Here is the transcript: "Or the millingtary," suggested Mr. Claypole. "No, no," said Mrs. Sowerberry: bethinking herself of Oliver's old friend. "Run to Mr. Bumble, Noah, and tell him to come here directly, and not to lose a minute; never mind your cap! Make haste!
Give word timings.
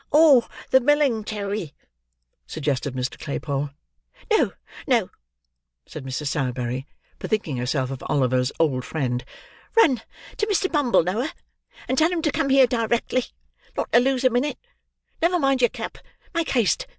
"Or 0.09 0.47
the 0.71 0.79
millingtary," 0.81 1.75
suggested 2.47 2.95
Mr. 2.95 3.19
Claypole. 3.19 3.69
"No, 4.31 4.53
no," 4.87 5.11
said 5.85 6.03
Mrs. 6.05 6.25
Sowerberry: 6.25 6.87
bethinking 7.19 7.57
herself 7.59 7.91
of 7.91 8.01
Oliver's 8.07 8.51
old 8.59 8.83
friend. 8.83 9.23
"Run 9.77 10.01
to 10.37 10.47
Mr. 10.47 10.71
Bumble, 10.71 11.03
Noah, 11.03 11.31
and 11.87 11.99
tell 11.99 12.11
him 12.11 12.23
to 12.23 12.31
come 12.31 12.49
here 12.49 12.65
directly, 12.65 13.19
and 13.27 13.77
not 13.77 13.91
to 13.91 13.99
lose 13.99 14.23
a 14.23 14.31
minute; 14.31 14.57
never 15.21 15.37
mind 15.37 15.61
your 15.61 15.69
cap! 15.69 15.99
Make 16.33 16.49
haste! 16.49 16.87